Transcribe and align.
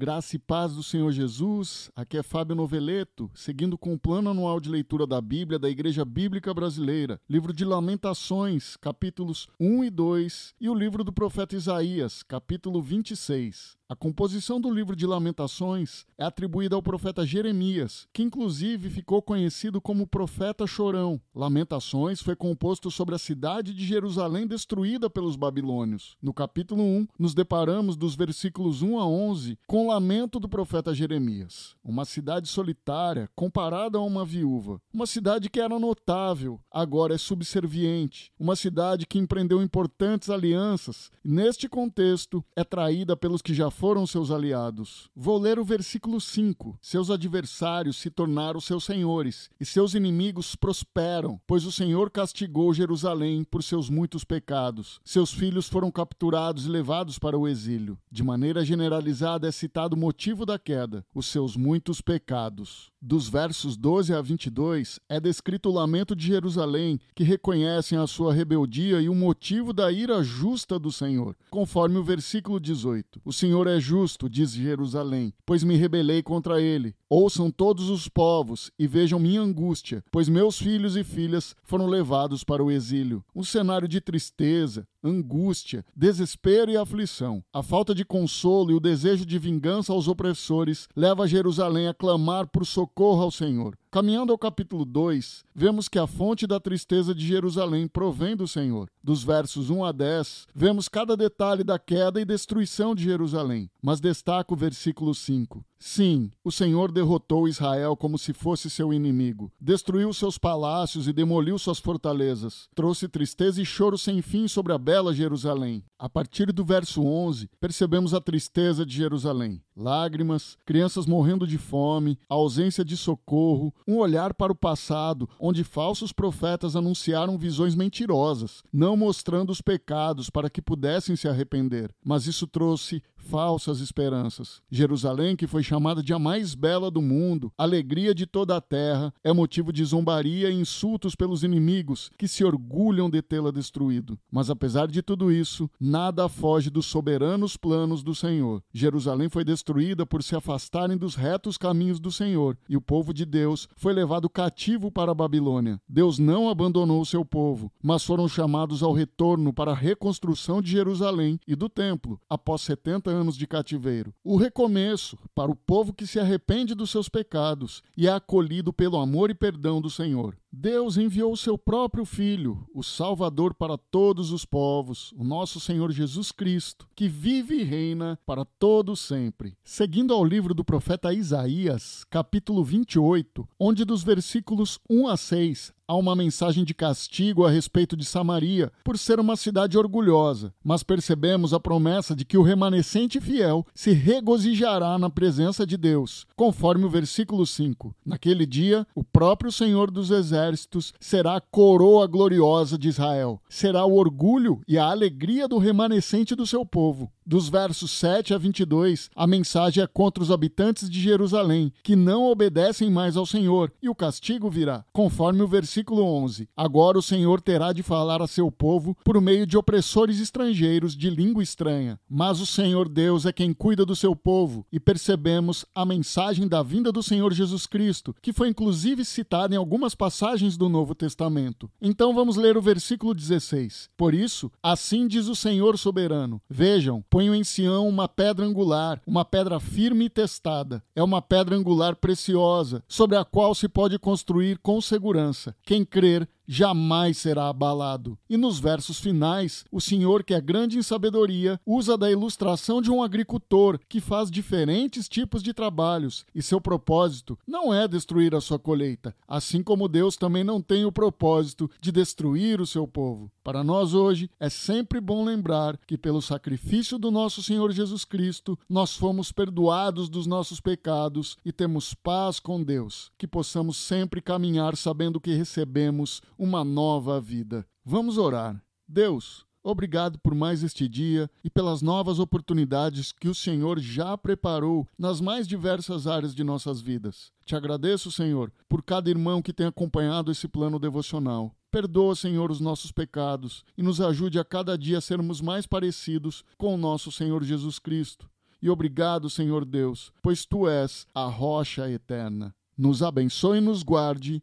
Graça 0.00 0.36
e 0.36 0.38
paz 0.38 0.76
do 0.76 0.82
Senhor 0.84 1.10
Jesus. 1.10 1.90
Aqui 1.96 2.16
é 2.18 2.22
Fábio 2.22 2.54
Noveleto, 2.54 3.28
seguindo 3.34 3.76
com 3.76 3.94
o 3.94 3.98
plano 3.98 4.30
anual 4.30 4.60
de 4.60 4.70
leitura 4.70 5.04
da 5.04 5.20
Bíblia 5.20 5.58
da 5.58 5.68
Igreja 5.68 6.04
Bíblica 6.04 6.54
Brasileira, 6.54 7.20
livro 7.28 7.52
de 7.52 7.64
Lamentações, 7.64 8.76
capítulos 8.76 9.48
1 9.58 9.82
e 9.82 9.90
2, 9.90 10.54
e 10.60 10.70
o 10.70 10.74
livro 10.74 11.02
do 11.02 11.12
profeta 11.12 11.56
Isaías, 11.56 12.22
capítulo 12.22 12.80
26. 12.80 13.76
A 13.90 13.96
composição 13.96 14.60
do 14.60 14.70
livro 14.70 14.94
de 14.94 15.06
Lamentações 15.06 16.04
é 16.18 16.22
atribuída 16.22 16.76
ao 16.76 16.82
profeta 16.82 17.24
Jeremias, 17.24 18.06
que 18.12 18.22
inclusive 18.22 18.90
ficou 18.90 19.22
conhecido 19.22 19.80
como 19.80 20.06
profeta 20.06 20.66
chorão. 20.66 21.18
Lamentações 21.34 22.20
foi 22.20 22.36
composto 22.36 22.90
sobre 22.90 23.14
a 23.14 23.18
cidade 23.18 23.72
de 23.72 23.86
Jerusalém 23.86 24.46
destruída 24.46 25.08
pelos 25.08 25.36
babilônios. 25.36 26.18
No 26.20 26.34
capítulo 26.34 26.82
1, 26.82 27.08
nos 27.18 27.32
deparamos 27.32 27.96
dos 27.96 28.14
versículos 28.14 28.82
1 28.82 28.98
a 28.98 29.06
11 29.06 29.58
com 29.66 29.87
lamento 29.88 30.38
do 30.38 30.48
profeta 30.48 30.94
Jeremias. 30.94 31.74
Uma 31.82 32.04
cidade 32.04 32.46
solitária 32.48 33.28
comparada 33.34 33.98
a 33.98 34.02
uma 34.02 34.24
viúva. 34.24 34.80
Uma 34.92 35.06
cidade 35.06 35.48
que 35.48 35.58
era 35.58 35.78
notável, 35.78 36.60
agora 36.70 37.14
é 37.14 37.18
subserviente. 37.18 38.30
Uma 38.38 38.54
cidade 38.54 39.06
que 39.06 39.18
empreendeu 39.18 39.62
importantes 39.62 40.28
alianças 40.28 41.10
e, 41.24 41.28
neste 41.28 41.68
contexto, 41.68 42.44
é 42.54 42.62
traída 42.62 43.16
pelos 43.16 43.40
que 43.40 43.54
já 43.54 43.70
foram 43.70 44.06
seus 44.06 44.30
aliados. 44.30 45.08
Vou 45.16 45.38
ler 45.38 45.58
o 45.58 45.64
versículo 45.64 46.20
5. 46.20 46.78
Seus 46.82 47.10
adversários 47.10 47.96
se 47.96 48.10
tornaram 48.10 48.60
seus 48.60 48.84
senhores, 48.84 49.48
e 49.58 49.64
seus 49.64 49.94
inimigos 49.94 50.54
prosperam, 50.54 51.40
pois 51.46 51.64
o 51.64 51.72
Senhor 51.72 52.10
castigou 52.10 52.74
Jerusalém 52.74 53.44
por 53.44 53.62
seus 53.62 53.88
muitos 53.88 54.24
pecados. 54.24 55.00
Seus 55.04 55.32
filhos 55.32 55.68
foram 55.68 55.90
capturados 55.90 56.66
e 56.66 56.68
levados 56.68 57.18
para 57.18 57.38
o 57.38 57.48
exílio. 57.48 57.98
De 58.10 58.22
maneira 58.22 58.64
generalizada 58.64 59.48
é 59.48 59.52
o 59.86 59.96
motivo 59.96 60.44
da 60.44 60.58
queda, 60.58 61.06
os 61.14 61.26
seus 61.26 61.56
muitos 61.56 62.00
pecados. 62.00 62.90
Dos 63.00 63.28
versos 63.28 63.76
12 63.76 64.12
a 64.12 64.20
22 64.20 64.98
é 65.08 65.20
descrito 65.20 65.68
o 65.68 65.72
lamento 65.72 66.16
de 66.16 66.26
Jerusalém, 66.26 66.98
que 67.14 67.22
reconhecem 67.22 67.96
a 67.96 68.08
sua 68.08 68.34
rebeldia 68.34 69.00
e 69.00 69.08
o 69.08 69.14
motivo 69.14 69.72
da 69.72 69.92
ira 69.92 70.20
justa 70.24 70.80
do 70.80 70.90
Senhor. 70.90 71.36
Conforme 71.48 71.96
o 71.96 72.02
versículo 72.02 72.58
18: 72.58 73.20
O 73.24 73.32
Senhor 73.32 73.68
é 73.68 73.78
justo, 73.78 74.28
diz 74.28 74.50
Jerusalém, 74.50 75.32
pois 75.46 75.62
me 75.62 75.76
rebelei 75.76 76.24
contra 76.24 76.60
ele. 76.60 76.92
Ouçam 77.08 77.52
todos 77.52 77.88
os 77.88 78.08
povos 78.08 78.68
e 78.76 78.88
vejam 78.88 79.20
minha 79.20 79.40
angústia, 79.40 80.02
pois 80.10 80.28
meus 80.28 80.58
filhos 80.58 80.96
e 80.96 81.04
filhas 81.04 81.54
foram 81.62 81.86
levados 81.86 82.42
para 82.42 82.64
o 82.64 82.70
exílio. 82.70 83.24
Um 83.34 83.44
cenário 83.44 83.86
de 83.86 84.00
tristeza, 84.00 84.86
angústia, 85.02 85.86
desespero 85.96 86.70
e 86.70 86.76
aflição. 86.76 87.42
A 87.52 87.62
falta 87.62 87.94
de 87.94 88.04
consolo 88.04 88.72
e 88.72 88.74
o 88.74 88.80
desejo 88.80 89.24
de 89.24 89.38
vingança 89.38 89.92
aos 89.92 90.08
opressores 90.08 90.88
leva 90.94 91.28
Jerusalém 91.28 91.86
a 91.86 91.94
clamar 91.94 92.48
por 92.48 92.66
socorro 92.66 92.87
ao 93.22 93.30
Senhor. 93.30 93.76
Caminhando 93.90 94.32
ao 94.32 94.38
capítulo 94.38 94.84
2, 94.84 95.46
vemos 95.54 95.88
que 95.88 95.98
a 95.98 96.06
fonte 96.06 96.46
da 96.46 96.60
tristeza 96.60 97.14
de 97.14 97.26
Jerusalém 97.26 97.88
provém 97.88 98.36
do 98.36 98.46
Senhor. 98.46 98.90
Dos 99.02 99.24
versos 99.24 99.70
1 99.70 99.82
a 99.82 99.92
10, 99.92 100.46
vemos 100.54 100.88
cada 100.88 101.16
detalhe 101.16 101.64
da 101.64 101.78
queda 101.78 102.20
e 102.20 102.24
destruição 102.26 102.94
de 102.94 103.04
Jerusalém, 103.04 103.70
mas 103.82 103.98
destaca 103.98 104.52
o 104.52 104.56
versículo 104.56 105.14
5. 105.14 105.64
Sim, 105.78 106.30
o 106.42 106.50
Senhor 106.50 106.90
derrotou 106.90 107.46
Israel 107.46 107.96
como 107.96 108.18
se 108.18 108.32
fosse 108.32 108.68
seu 108.68 108.92
inimigo, 108.92 109.50
destruiu 109.60 110.12
seus 110.12 110.36
palácios 110.36 111.06
e 111.06 111.12
demoliu 111.12 111.56
suas 111.56 111.78
fortalezas, 111.78 112.68
trouxe 112.74 113.08
tristeza 113.08 113.62
e 113.62 113.64
choro 113.64 113.96
sem 113.96 114.20
fim 114.20 114.48
sobre 114.48 114.72
a 114.72 114.78
bela 114.78 115.14
Jerusalém. 115.14 115.84
A 115.96 116.08
partir 116.08 116.52
do 116.52 116.64
verso 116.64 117.02
11, 117.02 117.48
percebemos 117.60 118.12
a 118.12 118.20
tristeza 118.20 118.84
de 118.84 118.94
Jerusalém. 118.94 119.62
Lágrimas, 119.76 120.58
crianças 120.66 121.06
morrendo 121.06 121.46
de 121.46 121.58
fome, 121.58 122.18
ausência 122.28 122.84
de 122.84 122.96
socorro, 122.96 123.72
um 123.88 123.96
olhar 123.96 124.34
para 124.34 124.52
o 124.52 124.54
passado, 124.54 125.26
onde 125.40 125.64
falsos 125.64 126.12
profetas 126.12 126.76
anunciaram 126.76 127.38
visões 127.38 127.74
mentirosas, 127.74 128.62
não 128.70 128.94
mostrando 128.94 129.48
os 129.48 129.62
pecados 129.62 130.28
para 130.28 130.50
que 130.50 130.60
pudessem 130.60 131.16
se 131.16 131.26
arrepender. 131.26 131.90
Mas 132.04 132.26
isso 132.26 132.46
trouxe 132.46 133.02
falsas 133.28 133.80
esperanças. 133.80 134.62
Jerusalém, 134.70 135.36
que 135.36 135.46
foi 135.46 135.62
chamada 135.62 136.02
de 136.02 136.14
a 136.14 136.18
mais 136.18 136.54
bela 136.54 136.90
do 136.90 137.02
mundo, 137.02 137.52
alegria 137.58 138.14
de 138.14 138.26
toda 138.26 138.56
a 138.56 138.60
terra, 138.60 139.12
é 139.22 139.32
motivo 139.34 139.70
de 139.70 139.84
zombaria 139.84 140.50
e 140.50 140.54
insultos 140.54 141.14
pelos 141.14 141.44
inimigos 141.44 142.10
que 142.16 142.26
se 142.26 142.42
orgulham 142.42 143.10
de 143.10 143.20
tê-la 143.20 143.50
destruído. 143.50 144.18
Mas 144.32 144.48
apesar 144.48 144.88
de 144.88 145.02
tudo 145.02 145.30
isso, 145.30 145.68
nada 145.78 146.26
foge 146.26 146.70
dos 146.70 146.86
soberanos 146.86 147.54
planos 147.54 148.02
do 148.02 148.14
Senhor. 148.14 148.62
Jerusalém 148.72 149.28
foi 149.28 149.44
destruída 149.44 150.06
por 150.06 150.22
se 150.22 150.34
afastarem 150.34 150.96
dos 150.96 151.14
retos 151.14 151.58
caminhos 151.58 152.00
do 152.00 152.10
Senhor, 152.10 152.56
e 152.66 152.78
o 152.78 152.80
povo 152.80 153.12
de 153.12 153.26
Deus 153.26 153.68
foi 153.76 153.92
levado 153.92 154.30
cativo 154.30 154.90
para 154.90 155.12
a 155.12 155.14
Babilônia. 155.14 155.78
Deus 155.86 156.18
não 156.18 156.48
abandonou 156.48 157.02
o 157.02 157.06
seu 157.06 157.26
povo, 157.26 157.70
mas 157.82 158.02
foram 158.02 158.26
chamados 158.26 158.82
ao 158.82 158.94
retorno 158.94 159.52
para 159.52 159.72
a 159.72 159.76
reconstrução 159.76 160.62
de 160.62 160.70
Jerusalém 160.70 161.38
e 161.46 161.54
do 161.54 161.68
templo 161.68 162.18
após 162.30 162.62
70 162.62 163.10
anos 163.10 163.17
de 163.26 163.46
cativeiro. 163.46 164.14
O 164.22 164.36
recomeço 164.36 165.18
para 165.34 165.50
o 165.50 165.56
povo 165.56 165.92
que 165.92 166.06
se 166.06 166.18
arrepende 166.18 166.74
dos 166.74 166.90
seus 166.90 167.08
pecados 167.08 167.82
e 167.96 168.06
é 168.06 168.12
acolhido 168.12 168.72
pelo 168.72 168.96
amor 168.96 169.30
e 169.30 169.34
perdão 169.34 169.80
do 169.80 169.90
Senhor. 169.90 170.36
Deus 170.50 170.96
enviou 170.96 171.32
o 171.32 171.36
seu 171.36 171.58
próprio 171.58 172.04
Filho, 172.04 172.66
o 172.74 172.82
Salvador 172.82 173.54
para 173.54 173.76
todos 173.76 174.32
os 174.32 174.44
povos, 174.44 175.12
o 175.12 175.22
nosso 175.22 175.60
Senhor 175.60 175.92
Jesus 175.92 176.32
Cristo, 176.32 176.88
que 176.96 177.06
vive 177.08 177.56
e 177.56 177.64
reina 177.64 178.18
para 178.24 178.44
todo 178.44 178.96
sempre. 178.96 179.56
Seguindo 179.62 180.14
ao 180.14 180.24
livro 180.24 180.54
do 180.54 180.64
profeta 180.64 181.12
Isaías, 181.12 182.04
capítulo 182.08 182.64
28, 182.64 183.46
onde 183.60 183.84
dos 183.84 184.02
versículos 184.02 184.78
1 184.88 185.08
a 185.08 185.16
6 185.16 185.77
há 185.88 185.96
uma 185.96 186.14
mensagem 186.14 186.64
de 186.64 186.74
castigo 186.74 187.46
a 187.46 187.50
respeito 187.50 187.96
de 187.96 188.04
Samaria 188.04 188.70
por 188.84 188.98
ser 188.98 189.18
uma 189.18 189.36
cidade 189.36 189.78
orgulhosa, 189.78 190.52
mas 190.62 190.82
percebemos 190.82 191.54
a 191.54 191.58
promessa 191.58 192.14
de 192.14 192.26
que 192.26 192.36
o 192.36 192.42
remanescente 192.42 193.18
fiel 193.20 193.66
se 193.74 193.92
regozijará 193.92 194.98
na 194.98 195.08
presença 195.08 195.66
de 195.66 195.78
Deus, 195.78 196.26
conforme 196.36 196.84
o 196.84 196.90
versículo 196.90 197.46
5. 197.46 197.94
Naquele 198.04 198.44
dia, 198.44 198.86
o 198.94 199.02
próprio 199.02 199.50
Senhor 199.50 199.90
dos 199.90 200.10
Exércitos 200.10 200.92
será 201.00 201.36
a 201.36 201.40
coroa 201.40 202.06
gloriosa 202.06 202.76
de 202.76 202.88
Israel, 202.88 203.40
será 203.48 203.86
o 203.86 203.94
orgulho 203.94 204.60
e 204.68 204.76
a 204.76 204.84
alegria 204.84 205.48
do 205.48 205.56
remanescente 205.56 206.34
do 206.34 206.46
seu 206.46 206.66
povo. 206.66 207.10
Dos 207.24 207.50
versos 207.50 207.90
7 207.90 208.32
a 208.32 208.38
22, 208.38 209.10
a 209.14 209.26
mensagem 209.26 209.84
é 209.84 209.86
contra 209.86 210.22
os 210.22 210.30
habitantes 210.30 210.88
de 210.88 210.98
Jerusalém, 210.98 211.70
que 211.82 211.94
não 211.94 212.24
obedecem 212.24 212.90
mais 212.90 213.18
ao 213.18 213.26
Senhor, 213.26 213.70
e 213.82 213.88
o 213.90 213.94
castigo 213.94 214.48
virá, 214.48 214.82
conforme 214.94 215.42
o 215.42 215.46
versículo 215.78 216.02
11. 216.02 216.48
Agora 216.56 216.98
o 216.98 217.02
Senhor 217.02 217.40
terá 217.40 217.72
de 217.72 217.82
falar 217.82 218.20
a 218.20 218.26
seu 218.26 218.50
povo 218.50 218.96
por 219.04 219.20
meio 219.20 219.46
de 219.46 219.56
opressores 219.56 220.18
estrangeiros 220.18 220.96
de 220.96 221.08
língua 221.08 221.42
estranha. 221.42 222.00
Mas 222.08 222.40
o 222.40 222.46
Senhor 222.46 222.88
Deus 222.88 223.24
é 223.24 223.32
quem 223.32 223.52
cuida 223.52 223.86
do 223.86 223.94
seu 223.94 224.16
povo, 224.16 224.66
e 224.72 224.80
percebemos 224.80 225.64
a 225.74 225.84
mensagem 225.86 226.48
da 226.48 226.62
vinda 226.62 226.90
do 226.90 227.02
Senhor 227.02 227.32
Jesus 227.32 227.66
Cristo, 227.66 228.14
que 228.20 228.32
foi 228.32 228.48
inclusive 228.48 229.04
citada 229.04 229.54
em 229.54 229.58
algumas 229.58 229.94
passagens 229.94 230.56
do 230.56 230.68
Novo 230.68 230.94
Testamento. 230.94 231.70
Então 231.80 232.12
vamos 232.12 232.36
ler 232.36 232.56
o 232.56 232.62
versículo 232.62 233.14
16. 233.14 233.90
Por 233.96 234.14
isso, 234.14 234.50
assim 234.62 235.06
diz 235.06 235.28
o 235.28 235.36
Senhor 235.36 235.78
soberano: 235.78 236.40
Vejam, 236.50 237.04
Ponho 237.08 237.34
em 237.34 237.44
Sião 237.44 237.88
uma 237.88 238.08
pedra 238.08 238.44
angular, 238.44 239.00
uma 239.06 239.24
pedra 239.24 239.60
firme 239.60 240.06
e 240.06 240.10
testada. 240.10 240.82
É 240.94 241.02
uma 241.02 241.22
pedra 241.22 241.54
angular 241.54 241.94
preciosa, 241.94 242.82
sobre 242.88 243.16
a 243.16 243.24
qual 243.24 243.54
se 243.54 243.68
pode 243.68 243.98
construir 243.98 244.58
com 244.58 244.80
segurança. 244.80 245.54
Quem 245.68 245.84
crer 245.84 246.26
jamais 246.48 247.18
será 247.18 247.48
abalado. 247.48 248.18
E 248.28 248.38
nos 248.38 248.58
versos 248.58 248.98
finais, 248.98 249.64
o 249.70 249.80
Senhor, 249.80 250.24
que 250.24 250.32
é 250.32 250.40
grande 250.40 250.78
em 250.78 250.82
sabedoria, 250.82 251.60
usa 251.66 251.98
da 251.98 252.10
ilustração 252.10 252.80
de 252.80 252.90
um 252.90 253.02
agricultor 253.02 253.78
que 253.86 254.00
faz 254.00 254.30
diferentes 254.30 255.06
tipos 255.08 255.42
de 255.42 255.52
trabalhos, 255.52 256.24
e 256.34 256.42
seu 256.42 256.60
propósito 256.60 257.38
não 257.46 257.72
é 257.74 257.86
destruir 257.86 258.34
a 258.34 258.40
sua 258.40 258.58
colheita, 258.58 259.14
assim 259.28 259.62
como 259.62 259.88
Deus 259.88 260.16
também 260.16 260.42
não 260.42 260.62
tem 260.62 260.86
o 260.86 260.92
propósito 260.92 261.70
de 261.80 261.92
destruir 261.92 262.60
o 262.60 262.66
seu 262.66 262.88
povo. 262.88 263.30
Para 263.44 263.64
nós 263.64 263.94
hoje, 263.94 264.30
é 264.38 264.48
sempre 264.48 265.00
bom 265.00 265.24
lembrar 265.24 265.78
que, 265.86 265.96
pelo 265.96 266.20
sacrifício 266.20 266.98
do 266.98 267.10
nosso 267.10 267.42
Senhor 267.42 267.72
Jesus 267.72 268.04
Cristo, 268.04 268.58
nós 268.68 268.94
fomos 268.94 269.32
perdoados 269.32 270.08
dos 270.08 270.26
nossos 270.26 270.60
pecados 270.60 271.36
e 271.44 271.52
temos 271.52 271.94
paz 271.94 272.38
com 272.38 272.62
Deus. 272.62 273.10
Que 273.16 273.26
possamos 273.26 273.76
sempre 273.76 274.20
caminhar 274.20 274.76
sabendo 274.76 275.20
que 275.20 275.32
recebemos 275.32 276.20
uma 276.38 276.64
nova 276.64 277.20
vida. 277.20 277.66
Vamos 277.84 278.16
orar. 278.16 278.62
Deus, 278.86 279.46
Obrigado 279.62 280.18
por 280.20 280.34
mais 280.34 280.62
este 280.62 280.88
dia 280.88 281.28
e 281.44 281.50
pelas 281.50 281.82
novas 281.82 282.18
oportunidades 282.18 283.12
que 283.12 283.28
o 283.28 283.34
Senhor 283.34 283.78
já 283.78 284.16
preparou 284.16 284.86
nas 284.98 285.20
mais 285.20 285.46
diversas 285.46 286.06
áreas 286.06 286.34
de 286.34 286.42
nossas 286.42 286.80
vidas. 286.80 287.32
Te 287.44 287.54
agradeço, 287.54 288.10
Senhor, 288.10 288.50
por 288.66 288.82
cada 288.82 289.10
irmão 289.10 289.42
que 289.42 289.52
tem 289.52 289.66
acompanhado 289.66 290.30
esse 290.30 290.48
plano 290.48 290.78
devocional. 290.78 291.54
Perdoa, 291.70 292.14
Senhor, 292.14 292.50
os 292.50 292.60
nossos 292.60 292.90
pecados 292.90 293.62
e 293.76 293.82
nos 293.82 294.00
ajude 294.00 294.38
a 294.38 294.44
cada 294.44 294.78
dia 294.78 294.98
a 294.98 295.02
sermos 295.02 295.42
mais 295.42 295.66
parecidos 295.66 296.44
com 296.56 296.74
o 296.74 296.78
nosso 296.78 297.12
Senhor 297.12 297.44
Jesus 297.44 297.78
Cristo. 297.78 298.30
e 298.62 298.70
obrigado, 298.70 299.28
Senhor 299.28 299.64
Deus, 299.64 300.10
pois 300.22 300.46
tu 300.46 300.66
és 300.66 301.06
a 301.14 301.26
rocha 301.26 301.90
eterna. 301.90 302.54
Nos 302.76 303.02
abençoe 303.02 303.58
e 303.58 303.60
nos 303.60 303.82
guarde, 303.82 304.42